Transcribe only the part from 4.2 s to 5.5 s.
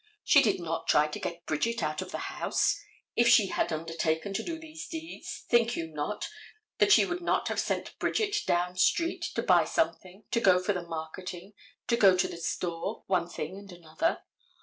to do these deeds,